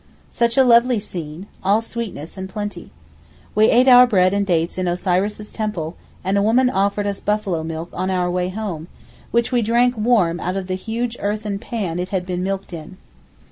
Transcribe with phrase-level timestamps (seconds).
[0.31, 2.89] Such a lovely scene, all sweetness and plenty.
[3.53, 7.61] We ate our bread and dates in Osiris' temple, and a woman offered us buffalo
[7.61, 8.87] milk on our way home,
[9.29, 12.97] which we drank warm out of the huge earthen pan it had been milked in.